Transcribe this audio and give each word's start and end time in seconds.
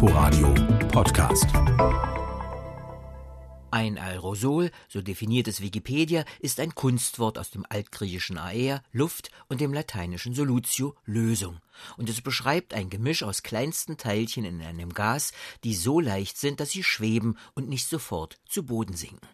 Inforadio 0.00 0.54
Podcast. 0.92 1.46
Ein 3.72 3.98
Aerosol, 3.98 4.70
so 4.88 5.02
definiert 5.02 5.48
es 5.48 5.60
Wikipedia, 5.60 6.24
ist 6.38 6.60
ein 6.60 6.76
Kunstwort 6.76 7.36
aus 7.36 7.50
dem 7.50 7.66
altgriechischen 7.68 8.38
aer, 8.38 8.84
Luft, 8.92 9.32
und 9.48 9.60
dem 9.60 9.74
lateinischen 9.74 10.34
solutio, 10.34 10.94
Lösung. 11.04 11.58
Und 11.96 12.08
es 12.08 12.20
beschreibt 12.20 12.74
ein 12.74 12.90
Gemisch 12.90 13.24
aus 13.24 13.42
kleinsten 13.42 13.96
Teilchen 13.96 14.44
in 14.44 14.62
einem 14.62 14.94
Gas, 14.94 15.32
die 15.64 15.74
so 15.74 15.98
leicht 15.98 16.38
sind, 16.38 16.60
dass 16.60 16.70
sie 16.70 16.84
schweben 16.84 17.36
und 17.54 17.68
nicht 17.68 17.88
sofort 17.88 18.38
zu 18.48 18.64
Boden 18.64 18.94
sinken. 18.94 19.26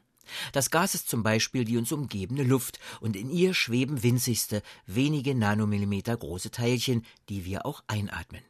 Das 0.53 0.71
Gas 0.71 0.95
ist 0.95 1.11
zum 1.11 1.23
Beispiel 1.23 1.67
die 1.67 1.77
uns 1.77 1.93
umgebende 1.93 2.43
Luft, 2.43 2.79
und 3.03 3.17
in 3.17 3.29
ihr 3.29 3.53
schweben 3.53 4.03
winzigste, 4.03 4.63
wenige 4.87 5.35
Nanomillimeter 5.35 6.17
große 6.17 6.51
Teilchen, 6.51 7.05
die 7.29 7.45
wir 7.45 7.67
auch 7.67 7.85
einatmen. 7.87 8.41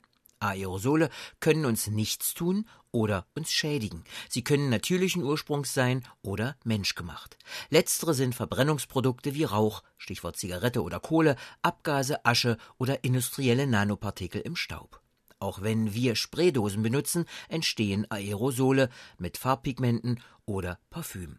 Aerosole 0.45 1.11
können 1.41 1.65
uns 1.65 1.87
nichts 1.87 2.35
tun 2.35 2.67
oder 2.93 3.27
uns 3.35 3.51
schädigen. 3.53 4.05
Sie 4.29 4.45
können 4.45 4.71
natürlichen 4.71 5.23
Ursprungs 5.23 5.75
sein 5.75 6.07
oder 6.23 6.57
menschgemacht. 6.65 7.37
Letztere 7.71 8.15
sind 8.15 8.35
Verbrennungsprodukte 8.35 9.35
wie 9.35 9.45
Rauch, 9.45 9.83
Stichwort 9.97 10.37
Zigarette 10.37 10.83
oder 10.83 11.01
Kohle, 11.01 11.37
Abgase, 11.63 12.25
Asche 12.25 12.57
oder 12.79 13.03
industrielle 13.03 13.67
Nanopartikel 13.67 14.41
im 14.41 14.55
Staub. 14.55 15.01
Auch 15.41 15.63
wenn 15.63 15.93
wir 15.93 16.15
Spraydosen 16.15 16.83
benutzen, 16.83 17.27
entstehen 17.49 18.07
Aerosole 18.11 18.89
mit 19.19 19.37
Farbpigmenten 19.37 20.21
oder 20.47 20.79
Parfüm. 20.91 21.39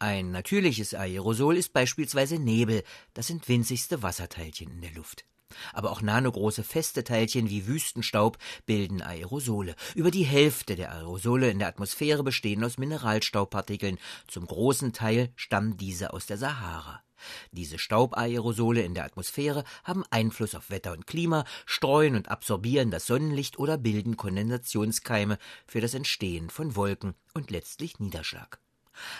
Ein 0.00 0.30
natürliches 0.30 0.94
Aerosol 0.94 1.56
ist 1.56 1.72
beispielsweise 1.72 2.38
Nebel, 2.38 2.84
das 3.14 3.26
sind 3.26 3.48
winzigste 3.48 4.02
Wasserteilchen 4.02 4.70
in 4.70 4.80
der 4.80 4.92
Luft. 4.92 5.24
Aber 5.72 5.90
auch 5.90 6.02
nanogroße 6.02 6.62
feste 6.62 7.04
Teilchen 7.04 7.50
wie 7.50 7.66
Wüstenstaub 7.66 8.38
bilden 8.66 9.02
Aerosole. 9.02 9.74
Über 9.94 10.10
die 10.10 10.24
Hälfte 10.24 10.76
der 10.76 10.92
Aerosole 10.92 11.50
in 11.50 11.58
der 11.58 11.68
Atmosphäre 11.68 12.22
bestehen 12.22 12.64
aus 12.64 12.78
Mineralstaubpartikeln. 12.78 13.98
Zum 14.26 14.46
großen 14.46 14.92
Teil 14.92 15.32
stammen 15.36 15.76
diese 15.76 16.12
aus 16.12 16.26
der 16.26 16.38
Sahara. 16.38 17.02
Diese 17.50 17.78
Staubaerosole 17.78 18.82
in 18.82 18.94
der 18.94 19.04
Atmosphäre 19.04 19.64
haben 19.84 20.04
Einfluss 20.10 20.54
auf 20.54 20.70
Wetter 20.70 20.92
und 20.92 21.06
Klima, 21.06 21.44
streuen 21.66 22.14
und 22.14 22.28
absorbieren 22.28 22.90
das 22.90 23.06
Sonnenlicht 23.06 23.58
oder 23.58 23.78
bilden 23.78 24.16
Kondensationskeime 24.16 25.38
für 25.66 25.80
das 25.80 25.94
Entstehen 25.94 26.50
von 26.50 26.76
Wolken 26.76 27.14
und 27.34 27.50
letztlich 27.50 27.98
Niederschlag. 27.98 28.60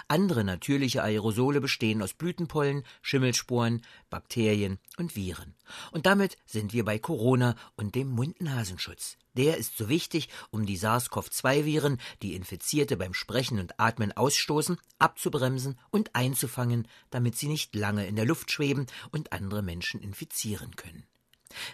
Andere 0.06 0.44
natürliche 0.44 1.02
Aerosole 1.02 1.60
bestehen 1.60 2.02
aus 2.02 2.14
Blütenpollen, 2.14 2.84
Schimmelsporen, 3.02 3.82
Bakterien 4.10 4.78
und 4.96 5.16
Viren. 5.16 5.54
Und 5.92 6.06
damit 6.06 6.36
sind 6.46 6.72
wir 6.72 6.84
bei 6.84 6.98
Corona 6.98 7.56
und 7.76 7.94
dem 7.94 8.08
Mund-Nasenschutz. 8.08 9.16
Der 9.34 9.56
ist 9.56 9.76
so 9.76 9.88
wichtig, 9.88 10.28
um 10.50 10.66
die 10.66 10.76
SARS-CoV-2-Viren, 10.76 11.98
die 12.22 12.34
Infizierte 12.34 12.96
beim 12.96 13.14
Sprechen 13.14 13.60
und 13.60 13.78
Atmen 13.78 14.16
ausstoßen, 14.16 14.78
abzubremsen 14.98 15.78
und 15.90 16.14
einzufangen, 16.14 16.88
damit 17.10 17.36
sie 17.36 17.48
nicht 17.48 17.74
lange 17.74 18.06
in 18.06 18.16
der 18.16 18.26
Luft 18.26 18.50
schweben 18.50 18.86
und 19.10 19.32
andere 19.32 19.62
Menschen 19.62 20.00
infizieren 20.00 20.74
können. 20.76 21.07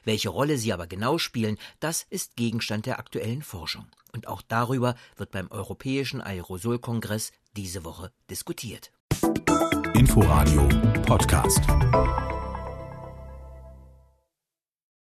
Welche 0.05 0.29
Rolle 0.29 0.59
sie 0.59 0.73
aber 0.73 0.87
genau 0.87 1.19
spielen, 1.19 1.59
das 1.81 2.07
ist 2.11 2.37
Gegenstand 2.37 2.87
der 2.87 2.99
aktuellen 2.99 3.43
Forschung. 3.43 3.87
Und 4.13 4.29
auch 4.29 4.43
darüber 4.43 4.95
wird 5.17 5.31
beim 5.31 5.51
Europäischen 5.51 6.21
Aerosolkongress 6.21 7.33
diese 7.57 7.85
Woche 7.85 8.13
diskutiert. 8.31 8.93
Inforadio 9.95 10.69
Podcast. 11.07 11.61